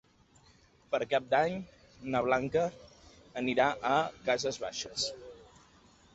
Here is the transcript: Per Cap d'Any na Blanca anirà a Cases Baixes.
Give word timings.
Per 0.95 0.99
Cap 1.11 1.27
d'Any 1.33 1.59
na 2.15 2.21
Blanca 2.29 2.65
anirà 3.43 3.69
a 3.93 3.93
Cases 4.31 4.61
Baixes. 4.67 5.07